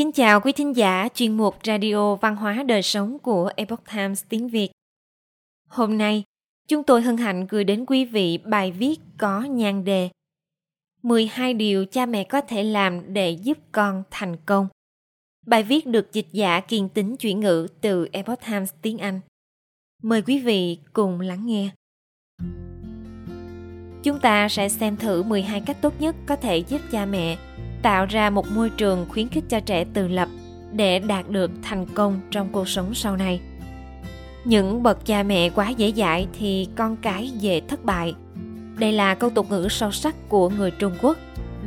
[0.00, 4.24] Kính chào quý thính giả chuyên mục Radio Văn hóa Đời Sống của Epoch Times
[4.28, 4.70] tiếng Việt.
[5.68, 6.24] Hôm nay,
[6.68, 10.08] chúng tôi hân hạnh gửi đến quý vị bài viết có nhan đề
[11.02, 14.68] 12 điều cha mẹ có thể làm để giúp con thành công.
[15.46, 19.20] Bài viết được dịch giả kiên tính chuyển ngữ từ Epoch Times tiếng Anh.
[20.02, 21.70] Mời quý vị cùng lắng nghe.
[24.02, 27.36] Chúng ta sẽ xem thử 12 cách tốt nhất có thể giúp cha mẹ
[27.82, 30.28] tạo ra một môi trường khuyến khích cho trẻ tự lập
[30.72, 33.40] để đạt được thành công trong cuộc sống sau này.
[34.44, 38.14] Những bậc cha mẹ quá dễ dãi thì con cái dễ thất bại.
[38.78, 41.18] Đây là câu tục ngữ sâu sắc của người trung quốc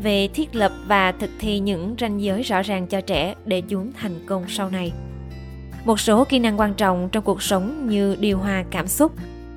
[0.03, 3.91] về thiết lập và thực thi những ranh giới rõ ràng cho trẻ để chúng
[3.93, 4.91] thành công sau này.
[5.85, 9.11] Một số kỹ năng quan trọng trong cuộc sống như điều hòa cảm xúc,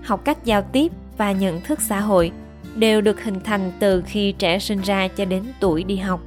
[0.05, 2.33] học cách giao tiếp và nhận thức xã hội
[2.75, 6.21] đều được hình thành từ khi trẻ sinh ra cho đến tuổi đi học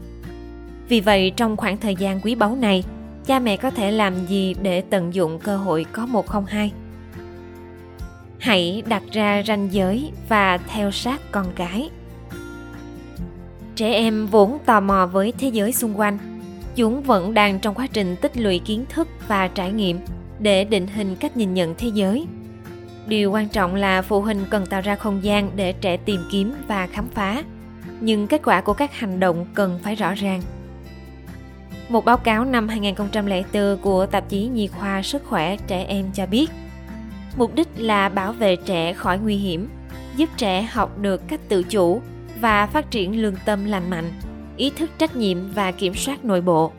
[0.89, 2.83] vì vậy trong khoảng thời gian quý báu này,
[3.25, 6.71] cha mẹ có thể làm gì để tận dụng cơ hội có một không hai?
[8.39, 11.89] Hãy đặt ra ranh giới và theo sát con cái.
[13.75, 16.17] Trẻ em vốn tò mò với thế giới xung quanh.
[16.75, 19.99] Chúng vẫn đang trong quá trình tích lũy kiến thức và trải nghiệm
[20.39, 22.25] để định hình cách nhìn nhận thế giới.
[23.07, 26.53] Điều quan trọng là phụ huynh cần tạo ra không gian để trẻ tìm kiếm
[26.67, 27.43] và khám phá.
[27.99, 30.41] Nhưng kết quả của các hành động cần phải rõ ràng
[31.89, 36.25] một báo cáo năm 2004 của tạp chí Nhi khoa Sức khỏe trẻ em cho
[36.25, 36.49] biết,
[37.37, 39.69] mục đích là bảo vệ trẻ khỏi nguy hiểm,
[40.15, 42.01] giúp trẻ học được cách tự chủ
[42.41, 44.11] và phát triển lương tâm lành mạnh,
[44.57, 46.71] ý thức trách nhiệm và kiểm soát nội bộ.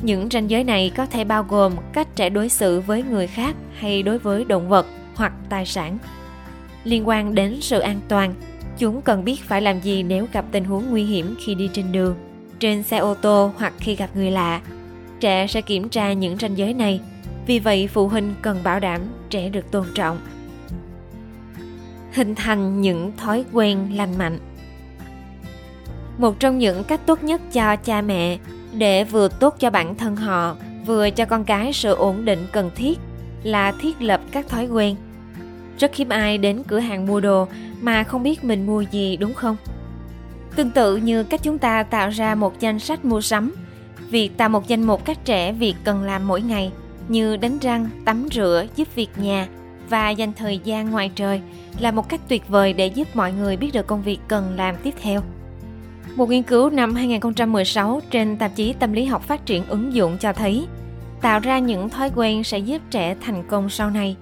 [0.00, 3.54] Những ranh giới này có thể bao gồm cách trẻ đối xử với người khác
[3.78, 5.98] hay đối với động vật hoặc tài sản.
[6.84, 8.34] Liên quan đến sự an toàn,
[8.78, 11.92] chúng cần biết phải làm gì nếu gặp tình huống nguy hiểm khi đi trên
[11.92, 12.31] đường
[12.62, 14.60] trên xe ô tô hoặc khi gặp người lạ.
[15.20, 17.00] Trẻ sẽ kiểm tra những ranh giới này.
[17.46, 19.00] Vì vậy, phụ huynh cần bảo đảm
[19.30, 20.18] trẻ được tôn trọng.
[22.12, 24.38] Hình thành những thói quen lành mạnh.
[26.18, 28.38] Một trong những cách tốt nhất cho cha mẹ
[28.72, 30.56] để vừa tốt cho bản thân họ,
[30.86, 32.98] vừa cho con cái sự ổn định cần thiết
[33.42, 34.96] là thiết lập các thói quen.
[35.78, 37.48] Rất hiếm ai đến cửa hàng mua đồ
[37.80, 39.56] mà không biết mình mua gì, đúng không?
[40.56, 43.54] Tương tự như cách chúng ta tạo ra một danh sách mua sắm,
[44.10, 46.72] việc tạo một danh mục các trẻ việc cần làm mỗi ngày
[47.08, 49.48] như đánh răng, tắm rửa, giúp việc nhà
[49.88, 51.40] và dành thời gian ngoài trời
[51.78, 54.76] là một cách tuyệt vời để giúp mọi người biết được công việc cần làm
[54.82, 55.22] tiếp theo.
[56.16, 60.18] Một nghiên cứu năm 2016 trên tạp chí Tâm lý học phát triển ứng dụng
[60.18, 60.66] cho thấy
[61.20, 64.16] tạo ra những thói quen sẽ giúp trẻ thành công sau này.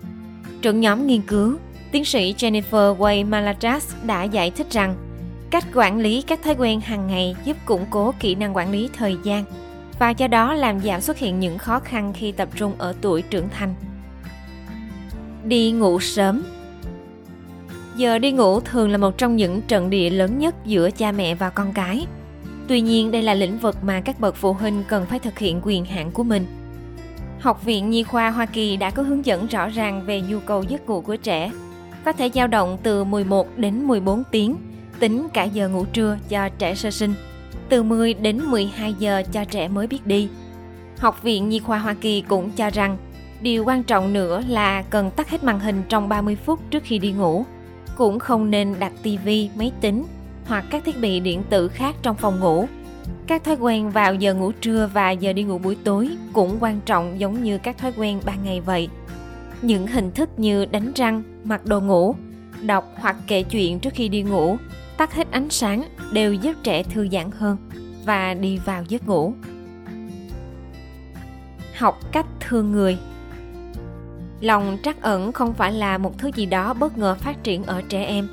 [0.63, 1.57] Trưởng nhóm nghiên cứu,
[1.93, 4.95] tiến sĩ Jennifer Way Malajas đã giải thích rằng
[5.51, 8.91] cách quản lý các thói quen hàng ngày giúp củng cố kỹ năng quản lý
[8.93, 9.45] thời gian
[9.99, 13.23] và do đó làm giảm xuất hiện những khó khăn khi tập trung ở tuổi
[13.23, 13.75] trưởng thành.
[15.45, 16.43] Đi ngủ sớm.
[17.97, 21.35] Giờ đi ngủ thường là một trong những trận địa lớn nhất giữa cha mẹ
[21.35, 22.07] và con cái.
[22.69, 25.61] Tuy nhiên, đây là lĩnh vực mà các bậc phụ huynh cần phải thực hiện
[25.65, 26.47] quyền hạn của mình.
[27.41, 30.63] Học viện nhi khoa hoa kỳ đã có hướng dẫn rõ ràng về nhu cầu
[30.63, 31.53] giấc ngủ của trẻ,
[32.05, 34.57] có thể dao động từ 11 đến 14 tiếng
[35.01, 37.15] tính cả giờ ngủ trưa cho trẻ sơ sinh,
[37.69, 40.29] từ 10 đến 12 giờ cho trẻ mới biết đi.
[40.99, 42.97] Học viện Nhi khoa Hoa Kỳ cũng cho rằng
[43.41, 46.99] điều quan trọng nữa là cần tắt hết màn hình trong 30 phút trước khi
[46.99, 47.45] đi ngủ.
[47.97, 50.05] Cũng không nên đặt tivi, máy tính
[50.47, 52.67] hoặc các thiết bị điện tử khác trong phòng ngủ.
[53.27, 56.81] Các thói quen vào giờ ngủ trưa và giờ đi ngủ buổi tối cũng quan
[56.87, 58.89] trọng giống như các thói quen ban ngày vậy.
[59.63, 62.15] Những hình thức như đánh răng, mặc đồ ngủ,
[62.63, 64.57] đọc hoặc kể chuyện trước khi đi ngủ
[65.01, 67.57] tắt hết ánh sáng đều giúp trẻ thư giãn hơn
[68.05, 69.35] và đi vào giấc ngủ.
[71.77, 72.99] Học cách thương người.
[74.41, 77.83] Lòng trắc ẩn không phải là một thứ gì đó bất ngờ phát triển ở
[77.89, 78.29] trẻ em.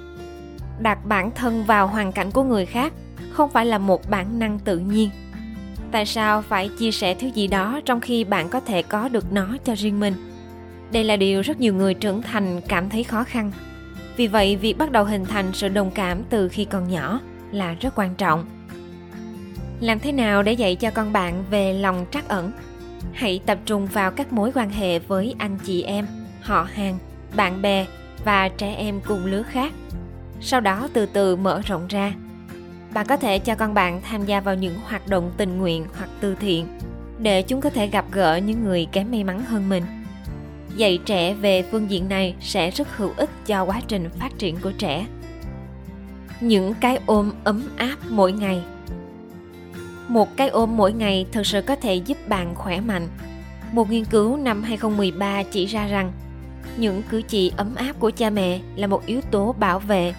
[0.79, 2.93] Đặt bản thân vào hoàn cảnh của người khác
[3.31, 5.09] không phải là một bản năng tự nhiên.
[5.91, 9.31] Tại sao phải chia sẻ thứ gì đó trong khi bạn có thể có được
[9.31, 10.13] nó cho riêng mình?
[10.91, 13.51] Đây là điều rất nhiều người trưởng thành cảm thấy khó khăn
[14.17, 17.19] vì vậy, việc bắt đầu hình thành sự đồng cảm từ khi còn nhỏ
[17.51, 18.45] là rất quan trọng.
[19.79, 22.51] Làm thế nào để dạy cho con bạn về lòng trắc ẩn?
[23.13, 26.07] Hãy tập trung vào các mối quan hệ với anh chị em,
[26.41, 26.97] họ hàng,
[27.35, 27.85] bạn bè
[28.25, 29.73] và trẻ em cùng lứa khác.
[30.41, 32.13] Sau đó từ từ mở rộng ra.
[32.93, 36.09] Bạn có thể cho con bạn tham gia vào những hoạt động tình nguyện hoặc
[36.19, 36.67] từ thiện
[37.19, 39.83] để chúng có thể gặp gỡ những người kém may mắn hơn mình
[40.75, 44.57] dạy trẻ về phương diện này sẽ rất hữu ích cho quá trình phát triển
[44.61, 45.05] của trẻ
[46.41, 48.61] những cái ôm ấm áp mỗi ngày
[50.07, 53.07] Một cái ôm mỗi ngày thực sự có thể giúp bạn khỏe mạnh.
[53.71, 56.11] Một nghiên cứu năm 2013 chỉ ra rằng
[56.77, 60.13] những cử chỉ ấm áp của cha mẹ là một yếu tố bảo vệ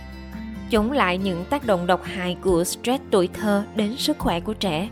[0.70, 4.54] chống lại những tác động độc hại của stress tuổi thơ đến sức khỏe của
[4.54, 4.88] trẻ.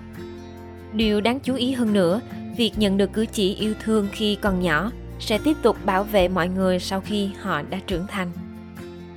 [0.93, 2.20] Điều đáng chú ý hơn nữa,
[2.56, 4.91] việc nhận được cử chỉ yêu thương khi còn nhỏ
[5.21, 8.31] sẽ tiếp tục bảo vệ mọi người sau khi họ đã trưởng thành.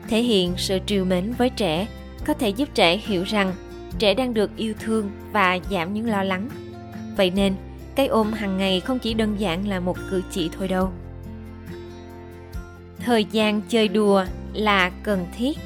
[0.08, 1.88] Thể hiện sự trìu mến với trẻ
[2.26, 3.54] có thể giúp trẻ hiểu rằng
[4.00, 6.50] trẻ đang được yêu thương và giảm những lo lắng.
[7.18, 7.56] Vậy nên,
[7.96, 10.92] cái ôm hàng ngày không chỉ đơn giản là một cử chỉ thôi đâu.
[13.00, 15.58] Thời gian chơi đùa là cần thiết.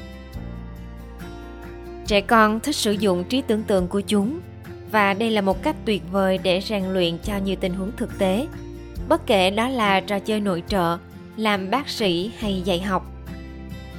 [2.06, 4.40] Trẻ con thích sử dụng trí tưởng tượng của chúng
[4.90, 8.18] và đây là một cách tuyệt vời để rèn luyện cho nhiều tình huống thực
[8.18, 8.46] tế.
[9.08, 10.98] Bất kể đó là trò chơi nội trợ,
[11.36, 13.06] làm bác sĩ hay dạy học.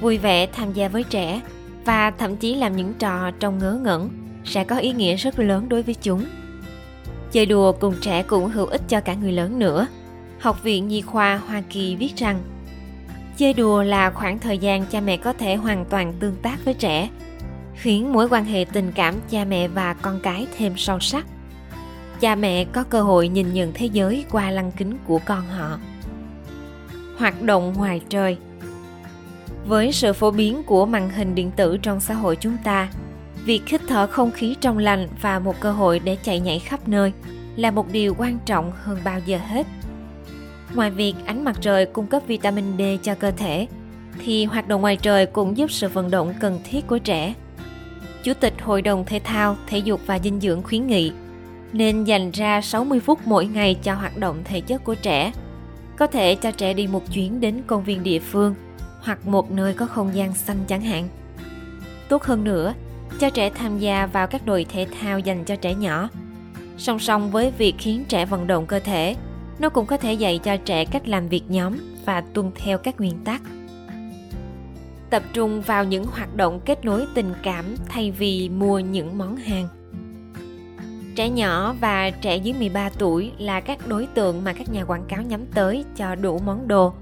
[0.00, 1.40] Vui vẻ tham gia với trẻ
[1.84, 4.10] và thậm chí làm những trò trông ngớ ngẩn
[4.44, 6.24] sẽ có ý nghĩa rất lớn đối với chúng.
[7.32, 9.86] Chơi đùa cùng trẻ cũng hữu ích cho cả người lớn nữa.
[10.40, 12.40] Học viện Nhi khoa Hoa Kỳ viết rằng
[13.36, 16.74] Chơi đùa là khoảng thời gian cha mẹ có thể hoàn toàn tương tác với
[16.74, 17.08] trẻ,
[17.74, 21.26] khiến mối quan hệ tình cảm cha mẹ và con cái thêm sâu sắc.
[22.20, 25.78] Cha mẹ có cơ hội nhìn nhận thế giới qua lăng kính của con họ.
[27.18, 28.36] Hoạt động ngoài trời.
[29.66, 32.88] Với sự phổ biến của màn hình điện tử trong xã hội chúng ta,
[33.44, 36.88] việc hít thở không khí trong lành và một cơ hội để chạy nhảy khắp
[36.88, 37.12] nơi
[37.56, 39.66] là một điều quan trọng hơn bao giờ hết.
[40.74, 43.66] Ngoài việc ánh mặt trời cung cấp vitamin D cho cơ thể
[44.24, 47.34] thì hoạt động ngoài trời cũng giúp sự vận động cần thiết của trẻ.
[48.22, 51.12] Chủ tịch Hội đồng Thể thao, Thể dục và Dinh dưỡng khuyến nghị
[51.76, 55.32] nên dành ra 60 phút mỗi ngày cho hoạt động thể chất của trẻ.
[55.96, 58.54] Có thể cho trẻ đi một chuyến đến công viên địa phương
[59.00, 61.08] hoặc một nơi có không gian xanh chẳng hạn.
[62.08, 62.74] Tốt hơn nữa,
[63.18, 66.08] cho trẻ tham gia vào các đội thể thao dành cho trẻ nhỏ.
[66.78, 69.16] Song song với việc khiến trẻ vận động cơ thể,
[69.58, 71.74] nó cũng có thể dạy cho trẻ cách làm việc nhóm
[72.04, 73.42] và tuân theo các nguyên tắc.
[75.10, 79.36] Tập trung vào những hoạt động kết nối tình cảm thay vì mua những món
[79.36, 79.68] hàng.
[81.16, 85.04] Trẻ nhỏ và trẻ dưới 13 tuổi là các đối tượng mà các nhà quảng
[85.08, 86.92] cáo nhắm tới cho đủ món đồ.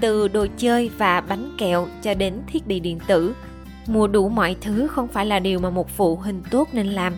[0.00, 3.34] Từ đồ chơi và bánh kẹo cho đến thiết bị điện tử,
[3.86, 7.14] mua đủ mọi thứ không phải là điều mà một phụ huynh tốt nên làm.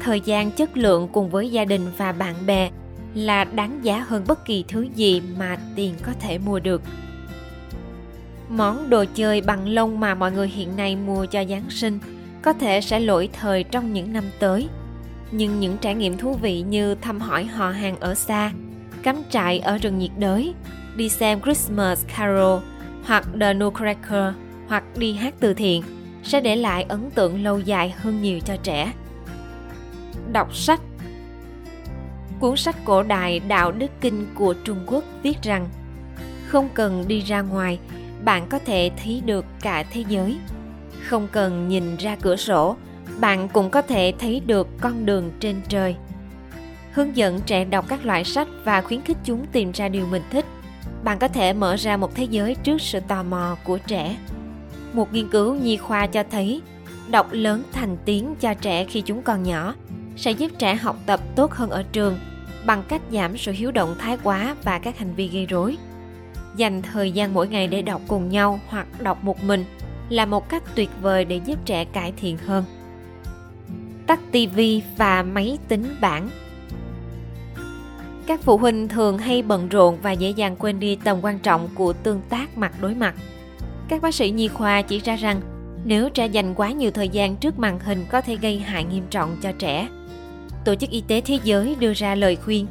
[0.00, 2.70] Thời gian chất lượng cùng với gia đình và bạn bè
[3.14, 6.82] là đáng giá hơn bất kỳ thứ gì mà tiền có thể mua được.
[8.48, 11.98] Món đồ chơi bằng lông mà mọi người hiện nay mua cho giáng sinh
[12.42, 14.68] có thể sẽ lỗi thời trong những năm tới
[15.30, 18.52] nhưng những trải nghiệm thú vị như thăm hỏi họ hàng ở xa,
[19.02, 20.54] cắm trại ở rừng nhiệt đới,
[20.96, 22.62] đi xem christmas carol,
[23.04, 24.34] hoặc the nutcracker,
[24.68, 25.82] hoặc đi hát từ thiện,
[26.22, 28.92] sẽ để lại ấn tượng lâu dài hơn nhiều cho trẻ.
[30.32, 30.80] Đọc sách.
[32.40, 35.68] Cuốn sách cổ đại đạo đức kinh của trung quốc viết rằng,
[36.46, 37.78] không cần đi ra ngoài,
[38.24, 40.38] bạn có thể thấy được cả thế giới.
[41.02, 42.76] Không cần nhìn ra cửa sổ
[43.20, 45.96] bạn cũng có thể thấy được con đường trên trời
[46.92, 50.22] hướng dẫn trẻ đọc các loại sách và khuyến khích chúng tìm ra điều mình
[50.30, 50.44] thích
[51.04, 54.16] bạn có thể mở ra một thế giới trước sự tò mò của trẻ
[54.94, 56.62] một nghiên cứu nhi khoa cho thấy,
[57.10, 59.74] đọc lớn thành tiếng cho trẻ khi chúng còn nhỏ
[60.16, 62.18] sẽ giúp trẻ học tập tốt hơn ở trường
[62.66, 65.76] bằng cách giảm sự hiếu động thái quá và các hành vi gây rối.
[66.56, 69.64] Dành thời gian mỗi ngày để đọc cùng nhau hoặc đọc một mình
[70.08, 72.64] là một cách tuyệt vời để giúp trẻ cải thiện hơn.
[74.06, 74.60] Tắt TV
[74.96, 76.30] và máy tính bảng
[78.26, 81.68] Các phụ huynh thường hay bận rộn và dễ dàng quên đi tầm quan trọng
[81.74, 83.14] của tương tác mặt đối mặt.
[83.88, 85.40] Các bác sĩ nhi khoa chỉ ra rằng
[85.84, 89.04] nếu trẻ dành quá nhiều thời gian trước màn hình có thể gây hại nghiêm
[89.10, 89.88] trọng cho trẻ
[90.64, 92.66] Tổ chức Y tế Thế giới đưa ra lời khuyên.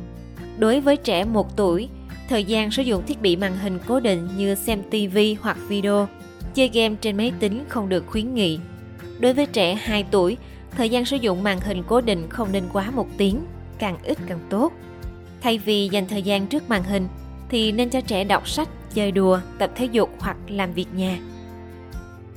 [0.58, 1.90] Đối với trẻ 1 tuổi,
[2.30, 6.08] thời gian sử dụng thiết bị màn hình cố định như xem TV hoặc video,
[6.54, 8.60] chơi game trên máy tính không được khuyến nghị.
[9.20, 10.38] Đối với trẻ 2 tuổi,
[10.78, 13.46] thời gian sử dụng màn hình cố định không nên quá một tiếng,
[13.80, 14.74] càng ít càng tốt.
[15.42, 17.08] Thay vì dành thời gian trước màn hình,
[17.50, 21.18] thì nên cho trẻ đọc sách, chơi đùa, tập thể dục hoặc làm việc nhà.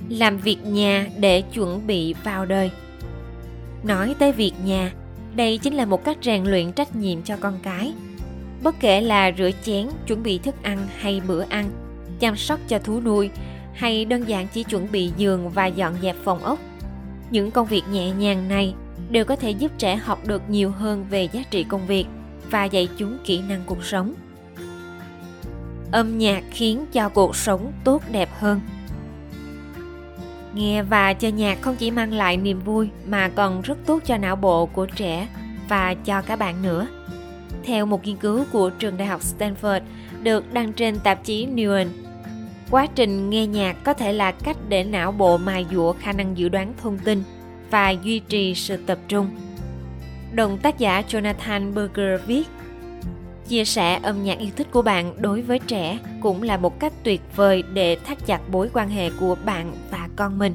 [0.08, 2.70] Làm việc nhà để chuẩn bị vào đời.
[3.82, 4.92] Nói tới việc nhà,
[5.34, 7.94] đây chính là một cách rèn luyện trách nhiệm cho con cái.
[8.62, 11.70] Bất kể là rửa chén, chuẩn bị thức ăn hay bữa ăn,
[12.20, 13.30] chăm sóc cho thú nuôi
[13.74, 16.58] hay đơn giản chỉ chuẩn bị giường và dọn dẹp phòng ốc.
[17.30, 18.74] Những công việc nhẹ nhàng này
[19.10, 22.06] đều có thể giúp trẻ học được nhiều hơn về giá trị công việc
[22.50, 24.14] và dạy chúng kỹ năng cuộc sống.
[25.92, 28.60] Âm nhạc khiến cho cuộc sống tốt đẹp hơn.
[30.54, 34.16] Nghe và chơi nhạc không chỉ mang lại niềm vui mà còn rất tốt cho
[34.16, 35.28] não bộ của trẻ
[35.68, 36.86] và cho các bạn nữa.
[37.64, 39.80] Theo một nghiên cứu của trường đại học Stanford
[40.22, 41.86] được đăng trên tạp chí Newen,
[42.70, 46.38] quá trình nghe nhạc có thể là cách để não bộ mài dũa khả năng
[46.38, 47.22] dự đoán thông tin
[47.70, 49.28] và duy trì sự tập trung.
[50.32, 52.44] Đồng tác giả Jonathan Berger viết
[53.48, 56.92] Chia sẻ âm nhạc yêu thích của bạn đối với trẻ cũng là một cách
[57.04, 60.54] tuyệt vời để thắt chặt mối quan hệ của bạn và con mình.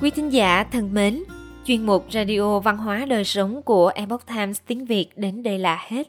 [0.00, 1.22] Quý thính giả thân mến,
[1.64, 5.78] chuyên mục Radio Văn hóa Đời Sống của Epoch Times tiếng Việt đến đây là
[5.88, 6.08] hết.